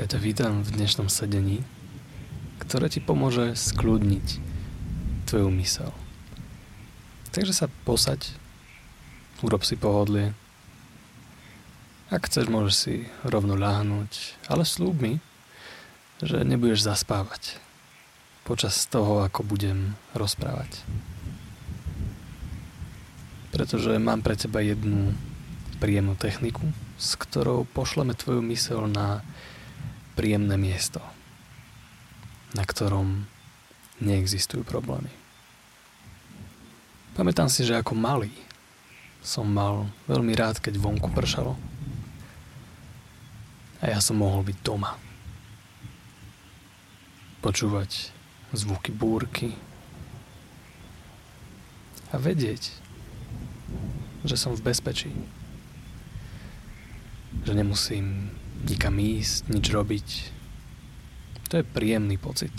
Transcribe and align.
Ja 0.00 0.08
ťa 0.08 0.16
vítam 0.16 0.64
v 0.64 0.80
dnešnom 0.80 1.12
sedení, 1.12 1.60
ktoré 2.56 2.88
ti 2.88 3.04
pomôže 3.04 3.52
skľudniť 3.52 4.40
tvoju 5.28 5.52
mysel. 5.60 5.92
Takže 7.36 7.52
sa 7.52 7.66
posaď, 7.84 8.32
urob 9.44 9.60
si 9.60 9.76
pohodlie. 9.76 10.32
Ak 12.08 12.32
chceš, 12.32 12.48
môžeš 12.48 12.74
si 12.80 12.94
rovno 13.28 13.60
ľahnúť, 13.60 14.40
ale 14.48 14.64
slúb 14.64 15.04
mi, 15.04 15.20
že 16.24 16.48
nebudeš 16.48 16.80
zaspávať 16.80 17.60
počas 18.48 18.80
toho, 18.88 19.20
ako 19.20 19.44
budem 19.44 20.00
rozprávať. 20.16 20.80
Pretože 23.52 24.00
mám 24.00 24.24
pre 24.24 24.32
teba 24.32 24.64
jednu 24.64 25.12
príjemnú 25.76 26.16
techniku, 26.16 26.64
s 26.96 27.20
ktorou 27.20 27.68
pošleme 27.68 28.16
tvoju 28.16 28.40
mysel 28.48 28.88
na 28.88 29.20
príjemné 30.20 30.60
miesto, 30.60 31.00
na 32.52 32.68
ktorom 32.68 33.24
neexistujú 34.04 34.68
problémy. 34.68 35.08
Pamätám 37.16 37.48
si, 37.48 37.64
že 37.64 37.80
ako 37.80 37.96
malý 37.96 38.28
som 39.24 39.48
mal 39.48 39.88
veľmi 40.04 40.36
rád, 40.36 40.60
keď 40.60 40.76
vonku 40.76 41.08
pršalo. 41.08 41.56
A 43.80 43.96
ja 43.96 44.00
som 44.04 44.20
mohol 44.20 44.44
byť 44.44 44.60
doma. 44.60 44.92
Počúvať 47.40 48.12
zvuky 48.52 48.92
búrky 48.92 49.56
a 52.12 52.20
vedieť, 52.20 52.76
že 54.28 54.36
som 54.36 54.52
v 54.52 54.68
bezpečí. 54.68 55.08
Že 57.48 57.56
nemusím 57.56 58.36
nikam 58.66 58.96
ísť, 59.00 59.48
nič 59.48 59.66
robiť. 59.72 60.08
To 61.50 61.60
je 61.60 61.64
príjemný 61.66 62.20
pocit, 62.20 62.52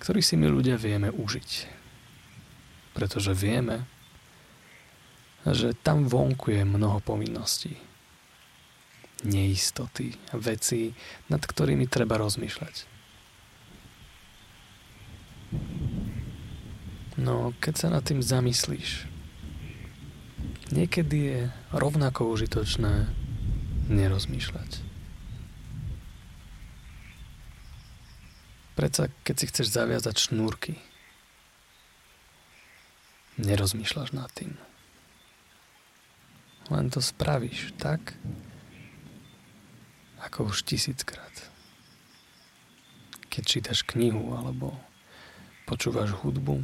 ktorý 0.00 0.24
si 0.24 0.38
my 0.40 0.48
ľudia 0.48 0.80
vieme 0.80 1.12
užiť. 1.12 1.50
Pretože 2.96 3.36
vieme, 3.36 3.84
že 5.46 5.76
tam 5.76 6.08
vonku 6.08 6.50
je 6.50 6.62
mnoho 6.64 6.98
povinností, 7.04 7.76
neistoty, 9.22 10.14
veci, 10.34 10.94
nad 11.30 11.42
ktorými 11.42 11.86
treba 11.86 12.18
rozmýšľať. 12.18 12.74
No, 17.18 17.50
keď 17.58 17.74
sa 17.74 17.88
nad 17.90 18.06
tým 18.06 18.22
zamyslíš, 18.22 19.10
niekedy 20.70 21.18
je 21.18 21.40
rovnako 21.74 22.30
užitočné 22.30 23.10
nerozmýšľať. 23.88 24.84
Predsa, 28.78 29.10
keď 29.26 29.34
si 29.34 29.44
chceš 29.50 29.74
zaviazať 29.74 30.16
šnúrky, 30.30 30.78
nerozmýšľaš 33.42 34.14
nad 34.14 34.30
tým. 34.30 34.54
Len 36.68 36.86
to 36.92 37.02
spravíš 37.02 37.74
tak, 37.80 38.14
ako 40.22 40.52
už 40.52 40.62
tisíckrát. 40.68 41.32
Keď 43.32 43.42
čítaš 43.42 43.82
knihu 43.82 44.36
alebo 44.36 44.76
počúvaš 45.64 46.12
hudbu, 46.12 46.62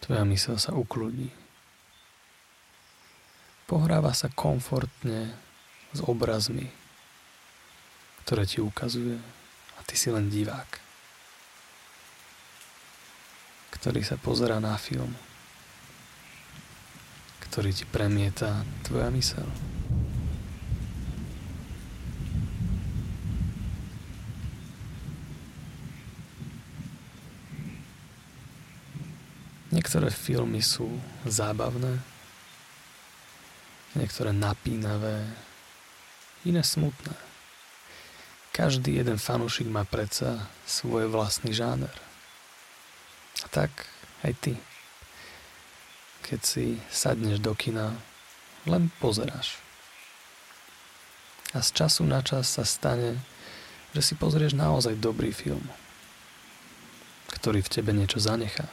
tvoja 0.00 0.24
mysel 0.24 0.56
sa 0.56 0.72
ukludí 0.72 1.41
pohráva 3.72 4.12
sa 4.12 4.28
komfortne 4.28 5.32
s 5.96 6.04
obrazmi, 6.04 6.68
ktoré 8.20 8.44
ti 8.44 8.60
ukazuje 8.60 9.16
a 9.72 9.80
ty 9.88 9.96
si 9.96 10.12
len 10.12 10.28
divák, 10.28 10.76
ktorý 13.72 14.04
sa 14.04 14.20
pozera 14.20 14.60
na 14.60 14.76
film, 14.76 15.16
ktorý 17.48 17.72
ti 17.72 17.88
premieta 17.88 18.60
tvoja 18.84 19.08
mysel. 19.08 19.48
Niektoré 29.72 30.12
filmy 30.12 30.60
sú 30.60 30.92
zábavné, 31.24 32.11
niektoré 33.94 34.32
napínavé, 34.32 35.24
iné 36.44 36.62
smutné. 36.64 37.14
Každý 38.52 39.00
jeden 39.00 39.16
fanúšik 39.16 39.64
má 39.68 39.88
predsa 39.88 40.52
svoj 40.68 41.08
vlastný 41.08 41.56
žáner. 41.56 41.92
A 43.42 43.46
tak 43.48 43.72
aj 44.20 44.32
ty. 44.44 44.54
Keď 46.22 46.40
si 46.44 46.66
sadneš 46.92 47.40
do 47.40 47.56
kina, 47.56 47.96
len 48.68 48.92
pozeráš. 49.00 49.58
A 51.52 51.60
z 51.60 51.72
času 51.72 52.04
na 52.04 52.20
čas 52.20 52.48
sa 52.48 52.64
stane, 52.64 53.20
že 53.92 54.00
si 54.00 54.14
pozrieš 54.16 54.56
naozaj 54.56 54.96
dobrý 54.96 55.32
film, 55.36 55.64
ktorý 57.36 57.60
v 57.60 57.72
tebe 57.72 57.92
niečo 57.92 58.20
zanechá, 58.20 58.68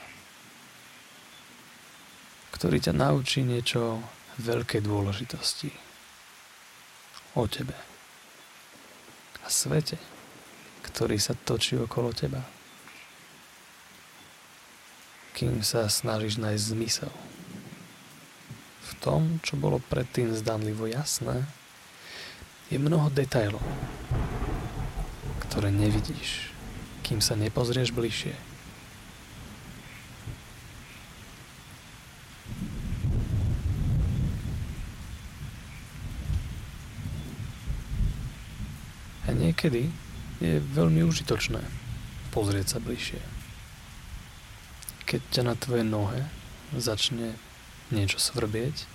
ktorý 2.55 2.79
ťa 2.79 2.93
naučí 2.95 3.43
niečo 3.43 3.99
veľkej 4.39 4.81
dôležitosti. 4.81 5.69
O 7.35 7.45
tebe. 7.45 7.75
A 9.43 9.47
svete, 9.51 9.99
ktorý 10.81 11.19
sa 11.19 11.35
točí 11.35 11.77
okolo 11.77 12.15
teba. 12.15 12.41
Kým 15.35 15.63
sa 15.63 15.87
snažíš 15.87 16.39
nájsť 16.41 16.65
zmysel. 16.75 17.13
V 18.83 18.91
tom, 18.99 19.39
čo 19.45 19.55
bolo 19.55 19.79
predtým 19.79 20.35
zdanlivo 20.35 20.89
jasné, 20.89 21.47
je 22.69 22.77
mnoho 22.77 23.09
detajlov, 23.09 23.63
ktoré 25.47 25.73
nevidíš, 25.73 26.53
kým 27.01 27.17
sa 27.17 27.33
nepozrieš 27.33 27.89
bližšie. 27.89 28.49
A 39.29 39.33
niekedy 39.59 39.91
je 40.39 40.63
veľmi 40.71 41.03
užitočné 41.03 41.59
pozrieť 42.31 42.71
sa 42.71 42.79
bližšie. 42.79 43.19
Keď 45.03 45.19
ťa 45.35 45.43
na 45.43 45.55
tvoje 45.59 45.83
nohe 45.83 46.23
začne 46.71 47.35
niečo 47.91 48.23
svrbieť, 48.23 48.87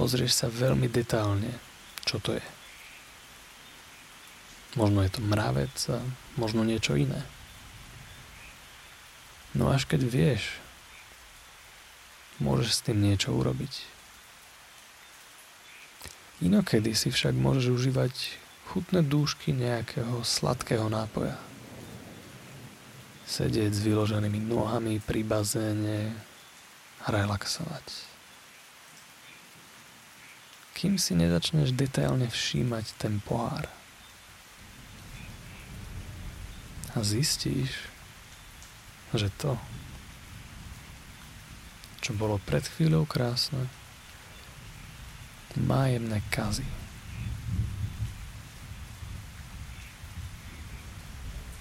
pozrieš 0.00 0.40
sa 0.40 0.48
veľmi 0.48 0.88
detálne, 0.88 1.52
čo 2.08 2.16
to 2.16 2.32
je. 2.32 2.46
Možno 4.80 5.04
je 5.04 5.12
to 5.12 5.20
mravec 5.20 5.76
a 5.92 6.00
možno 6.40 6.64
niečo 6.64 6.96
iné. 6.96 7.20
No 9.52 9.68
až 9.68 9.84
keď 9.84 10.08
vieš, 10.08 10.56
môžeš 12.40 12.80
s 12.80 12.84
tým 12.88 13.04
niečo 13.04 13.36
urobiť. 13.36 13.84
Inokedy 16.40 16.96
si 16.96 17.12
však 17.12 17.36
môžeš 17.36 17.68
užívať 17.68 18.41
chutné 18.72 19.04
dúšky 19.04 19.52
nejakého 19.52 20.24
sladkého 20.24 20.88
nápoja. 20.88 21.36
Sedieť 23.28 23.68
s 23.68 23.84
vyloženými 23.84 24.40
nohami 24.48 24.96
pri 24.96 25.20
bazéne 25.20 26.16
a 27.04 27.06
relaxovať. 27.12 27.84
Kým 30.72 30.96
si 30.96 31.12
nezačneš 31.12 31.76
detailne 31.76 32.32
všímať 32.32 32.96
ten 32.96 33.20
pohár. 33.20 33.68
A 36.96 37.04
zistíš, 37.04 37.76
že 39.12 39.28
to, 39.36 39.60
čo 42.00 42.16
bolo 42.16 42.40
pred 42.48 42.64
chvíľou 42.64 43.04
krásne, 43.04 43.68
má 45.60 45.92
jemné 45.92 46.24
kazy. 46.32 46.81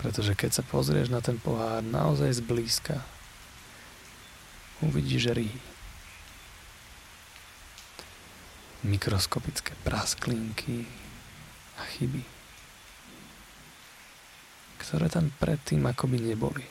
Pretože 0.02 0.34
keď 0.34 0.52
sa 0.60 0.64
pozrieš 0.66 1.14
na 1.14 1.22
ten 1.22 1.38
pohár 1.38 1.86
naozaj 1.86 2.42
zblízka, 2.42 3.06
uvidíš 4.82 5.30
ryhy. 5.30 5.62
Mikroskopické 8.82 9.78
prasklinky 9.86 10.90
a 11.78 11.86
chyby, 11.86 12.26
ktoré 14.82 15.06
tam 15.06 15.30
predtým 15.38 15.86
akoby 15.86 16.18
neboli. 16.18 16.66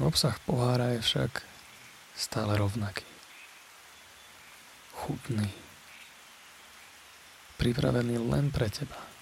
Obsah 0.00 0.40
pohára 0.48 0.96
je 0.96 1.04
však 1.04 1.44
stále 2.16 2.56
rovnaký. 2.56 3.04
Chutný, 5.04 5.52
pripravený 7.60 8.16
len 8.24 8.48
pre 8.48 8.72
teba. 8.72 9.17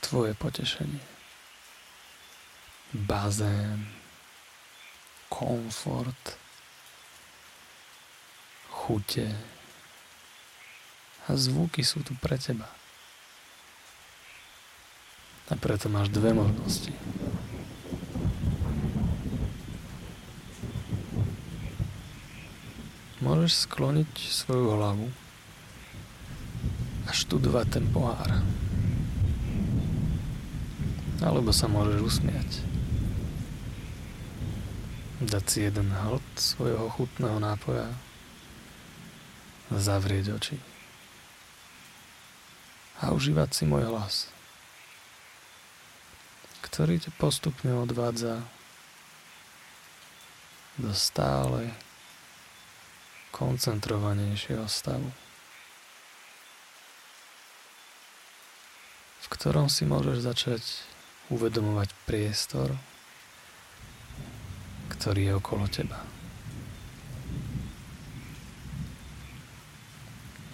Tvoje 0.00 0.34
potešenie. 0.34 1.00
Bazén, 2.90 3.86
komfort, 5.30 6.40
chute 8.66 9.30
a 11.30 11.38
zvuky 11.38 11.86
sú 11.86 12.02
tu 12.02 12.18
pre 12.18 12.34
teba. 12.34 12.66
A 15.50 15.54
preto 15.54 15.86
máš 15.86 16.10
dve 16.10 16.34
možnosti. 16.34 16.90
Môžeš 23.22 23.68
skloniť 23.68 24.10
svoju 24.16 24.74
hlavu 24.74 25.06
a 27.06 27.10
študovať 27.14 27.66
ten 27.78 27.84
pohár. 27.90 28.42
Alebo 31.20 31.52
sa 31.52 31.68
môžeš 31.68 32.00
usmiať. 32.00 32.50
Dať 35.20 35.44
si 35.44 35.58
jeden 35.68 35.92
hlad 35.92 36.24
svojho 36.34 36.88
chutného 36.96 37.36
nápoja 37.36 37.92
zavrieť 39.70 40.34
oči 40.34 40.58
a 42.98 43.14
užívať 43.14 43.48
si 43.54 43.64
môj 43.68 43.86
hlas 43.86 44.32
ktorý 46.70 47.02
ťa 47.02 47.12
postupne 47.18 47.74
odvádza 47.74 48.46
do 50.78 50.94
stále 50.94 51.74
koncentrovanejšieho 53.34 54.64
stavu, 54.70 55.10
v 59.18 59.26
ktorom 59.34 59.66
si 59.66 59.82
môžeš 59.82 60.22
začať 60.22 60.62
uvedomovať 61.30 61.90
priestor, 62.04 62.74
ktorý 64.90 65.30
je 65.30 65.32
okolo 65.38 65.64
teba. 65.70 65.98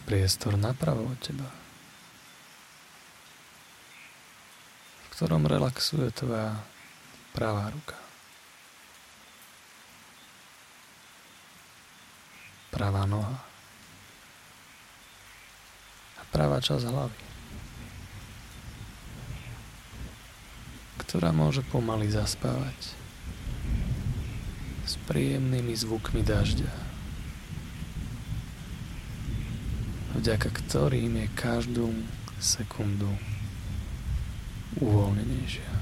Priestor 0.06 0.54
napravo 0.54 1.10
od 1.10 1.18
teba. 1.18 1.66
ktorom 5.16 5.48
relaxuje 5.48 6.12
tvoja 6.12 6.52
pravá 7.32 7.72
ruka. 7.72 7.96
Pravá 12.68 13.08
noha. 13.08 13.40
A 16.20 16.22
pravá 16.28 16.60
časť 16.60 16.84
hlavy. 16.84 17.35
Ktorá 21.16 21.32
môže 21.32 21.64
pomaly 21.72 22.12
zaspávať 22.12 22.92
s 24.84 25.00
príjemnými 25.08 25.72
zvukmi 25.72 26.20
dažďa. 26.20 26.68
Vďaka 30.20 30.52
ktorým 30.52 31.16
je 31.16 31.28
každú 31.32 31.88
sekundu 32.36 33.08
uvoľnenejšia. 34.76 35.72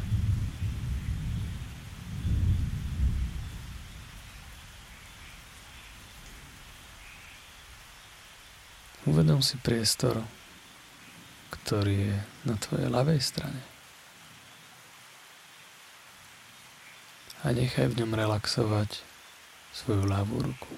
Uvedom 9.10 9.42
si 9.42 9.58
priestor, 9.58 10.22
ktorý 11.50 12.14
je 12.14 12.16
na 12.46 12.54
tvojej 12.54 12.86
ľavej 12.86 13.18
strane. 13.18 13.73
A 17.44 17.52
nechaj 17.52 17.92
v 17.92 18.00
ňom 18.00 18.16
relaxovať 18.16 19.04
svoju 19.76 20.08
ľavú 20.08 20.48
ruku. 20.48 20.72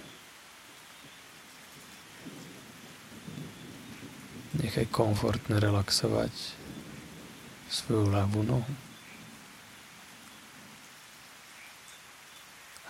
Nechaj 4.59 4.91
komfortne 4.91 5.63
relaxovať 5.63 6.35
svoju 7.71 8.11
ľavú 8.11 8.43
nohu. 8.43 8.75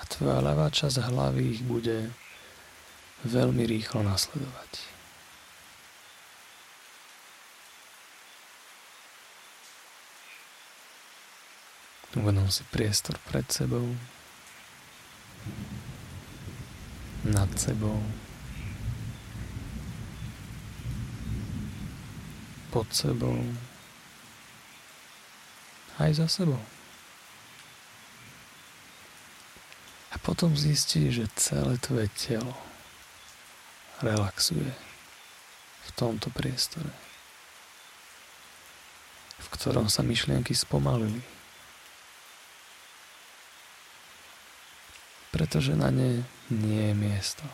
A 0.00 0.08
tvoja 0.08 0.40
ľavá 0.40 0.72
časť 0.72 1.12
hlavy 1.12 1.60
ich 1.60 1.60
bude 1.60 2.08
veľmi 3.28 3.60
rýchlo 3.68 4.00
nasledovať. 4.00 4.95
Uvedom 12.16 12.48
si 12.48 12.64
priestor 12.72 13.20
pred 13.28 13.44
sebou, 13.52 13.92
nad 17.28 17.50
sebou, 17.60 18.00
pod 22.72 22.88
sebou, 22.88 23.36
aj 26.00 26.24
za 26.24 26.28
sebou. 26.28 26.60
A 30.12 30.16
potom 30.16 30.56
zistí, 30.56 31.12
že 31.12 31.28
celé 31.36 31.76
tvoje 31.84 32.08
telo 32.16 32.56
relaxuje 34.00 34.72
v 35.84 35.90
tomto 35.92 36.32
priestore, 36.32 36.88
v 39.36 39.46
ktorom 39.52 39.92
sa 39.92 40.00
myšlienky 40.00 40.56
spomalili. 40.56 41.35
Pretože 45.36 45.76
na 45.76 45.92
ne 45.92 46.24
nie 46.48 46.88
je 46.88 46.94
miesto. 46.96 47.44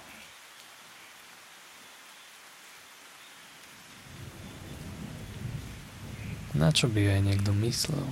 Na 6.55 6.70
čo 6.70 6.87
by 6.87 7.19
aj 7.19 7.20
niekto 7.26 7.50
myslel? 7.58 8.06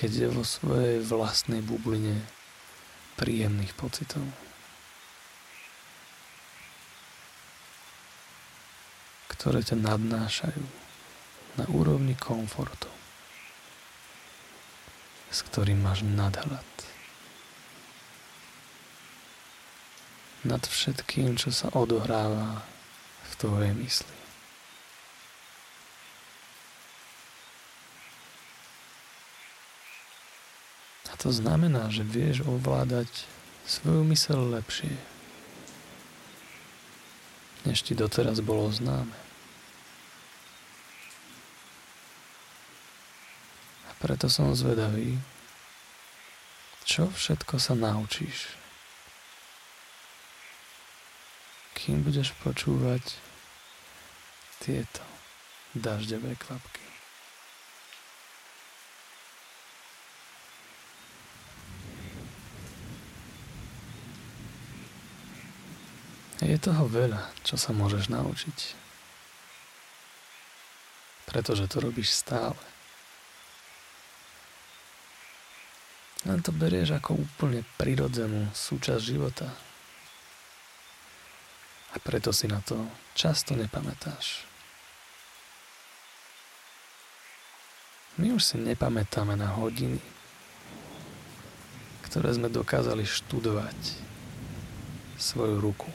keď 0.00 0.12
je 0.16 0.28
vo 0.32 0.40
svojej 0.48 1.04
vlastnej 1.04 1.60
bubline 1.60 2.24
príjemných 3.20 3.76
pocitov. 3.76 4.24
ktoré 9.40 9.64
ťa 9.64 9.80
nadnášajú 9.80 10.64
na 11.56 11.64
úrovni 11.72 12.12
komfortu, 12.12 12.92
s 15.30 15.38
ktorým 15.46 15.78
máš 15.80 16.02
nadhľad 16.02 16.66
nad 20.40 20.62
všetkým, 20.64 21.36
čo 21.36 21.52
sa 21.52 21.68
odohráva 21.72 22.64
v 23.28 23.32
tvojej 23.38 23.74
mysli. 23.76 24.20
to 31.20 31.28
znamená, 31.28 31.92
že 31.92 32.00
vieš 32.00 32.40
ovládať 32.48 33.28
svoju 33.68 34.08
mysel 34.08 34.40
lepšie, 34.56 34.96
než 37.68 37.84
ti 37.84 37.92
doteraz 37.92 38.40
bolo 38.40 38.72
známe. 38.72 39.29
Preto 44.00 44.32
som 44.32 44.56
zvedavý, 44.56 45.20
čo 46.88 47.12
všetko 47.12 47.60
sa 47.60 47.76
naučíš, 47.76 48.56
kým 51.76 52.00
budeš 52.00 52.32
počúvať 52.40 53.04
tieto 54.64 55.04
dažďové 55.76 56.34
kvapky. 56.40 56.80
Je 66.40 66.56
toho 66.56 66.88
veľa, 66.88 67.30
čo 67.44 67.60
sa 67.60 67.70
môžeš 67.76 68.08
naučiť. 68.10 68.58
Pretože 71.28 71.68
to 71.70 71.78
robíš 71.84 72.10
stále. 72.10 72.58
Len 76.28 76.44
to 76.44 76.52
berieš 76.52 77.00
ako 77.00 77.16
úplne 77.16 77.64
prirodzenú 77.80 78.52
súčasť 78.52 79.00
života. 79.00 79.48
A 81.90 81.96
preto 81.98 82.28
si 82.30 82.44
na 82.44 82.60
to 82.60 82.76
často 83.16 83.56
nepamätáš. 83.56 84.44
My 88.20 88.36
už 88.36 88.42
si 88.44 88.56
nepamätáme 88.60 89.32
na 89.32 89.48
hodiny, 89.48 89.96
ktoré 92.04 92.36
sme 92.36 92.52
dokázali 92.52 93.08
študovať 93.08 93.78
svoju 95.16 95.56
ruku 95.62 95.88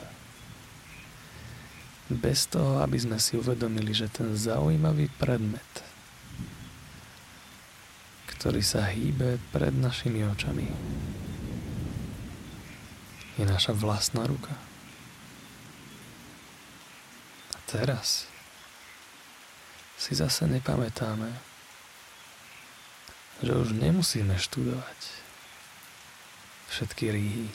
Bez 2.06 2.46
toho, 2.46 2.78
aby 2.82 2.98
sme 2.98 3.18
si 3.18 3.34
uvedomili, 3.34 3.90
že 3.90 4.06
ten 4.06 4.34
zaujímavý 4.34 5.10
predmet, 5.18 5.85
ktorý 8.36 8.60
sa 8.60 8.84
hýbe 8.84 9.40
pred 9.48 9.72
našimi 9.72 10.20
očami, 10.20 10.68
je 13.40 13.44
naša 13.44 13.72
vlastná 13.72 14.28
ruka. 14.28 14.52
A 17.52 17.58
teraz 17.64 18.28
si 19.96 20.12
zase 20.12 20.44
nepamätáme, 20.48 21.32
že 23.40 23.52
už 23.52 23.72
nemusíme 23.72 24.36
študovať 24.36 25.00
všetky 26.68 27.04
rýhy, 27.08 27.48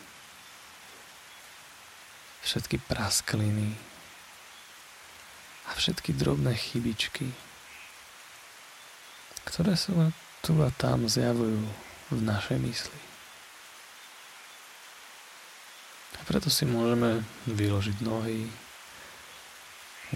všetky 2.41 2.81
praskliny 2.89 3.77
a 5.69 5.77
všetky 5.77 6.17
drobné 6.17 6.57
chybičky, 6.57 7.29
ktoré 9.45 9.77
sa 9.77 10.13
tu 10.41 10.57
a 10.61 10.69
tam 10.73 11.05
zjavujú 11.05 11.61
v 12.11 12.19
našej 12.21 12.57
mysli. 12.57 13.01
A 16.17 16.21
preto 16.25 16.49
si 16.49 16.65
môžeme 16.65 17.21
vyložiť 17.49 17.97
nohy, 18.01 18.49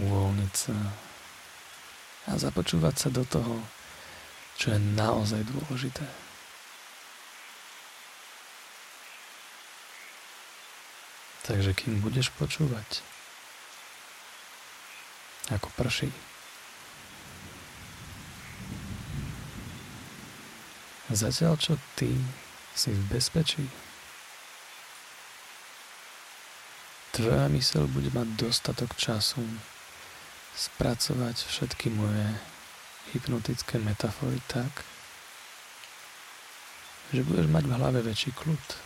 uvoľniť 0.01 0.53
sa 0.53 0.77
a 2.25 2.41
započúvať 2.41 2.96
sa 2.98 3.10
do 3.13 3.22
toho, 3.22 3.62
čo 4.58 4.74
je 4.74 4.79
naozaj 4.82 5.46
dôležité. 5.46 6.05
Takže 11.46 11.77
kým 11.77 12.01
budeš 12.01 12.34
počúvať, 12.34 13.05
ako 15.53 15.70
prší, 15.77 16.10
zatiaľ 21.16 21.56
čo 21.58 21.80
ty 21.96 22.12
si 22.76 22.92
v 22.92 23.02
bezpečí, 23.08 23.66
tvoja 27.16 27.48
mysel 27.56 27.88
bude 27.88 28.12
mať 28.12 28.28
dostatok 28.36 28.92
času 29.00 29.42
spracovať 30.56 31.36
všetky 31.48 31.88
moje 31.96 32.28
hypnotické 33.16 33.80
metafory 33.80 34.44
tak, 34.52 34.84
že 37.16 37.24
budeš 37.24 37.48
mať 37.48 37.64
v 37.64 37.76
hlave 37.80 38.00
väčší 38.04 38.36
kľud 38.36 38.86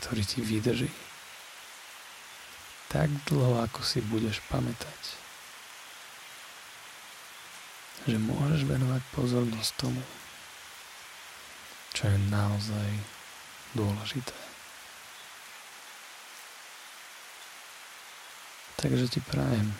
ktorý 0.00 0.22
ti 0.22 0.40
vydrží 0.42 0.90
tak 2.90 3.06
dlho, 3.30 3.62
ako 3.62 3.86
si 3.86 4.02
budeš 4.02 4.42
pamätať, 4.50 5.02
že 8.10 8.18
môžeš 8.18 8.66
venovať 8.66 8.98
pozornosť 9.14 9.70
tomu, 9.78 10.02
čo 11.94 12.10
je 12.10 12.18
naozaj 12.30 12.90
dôležité. 13.74 14.36
Takže 18.80 19.12
ti 19.12 19.20
prajem 19.20 19.76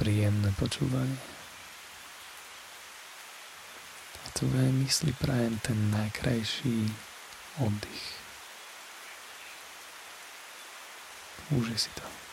príjemné 0.00 0.48
počúvanie. 0.56 1.20
A 4.24 4.26
tvojej 4.32 4.72
mysli 4.72 5.12
prajem 5.12 5.60
ten 5.60 5.76
najkrajší 5.92 6.88
oddych. 7.60 8.06
Užij 11.52 11.76
si 11.76 11.90
to. 11.92 12.27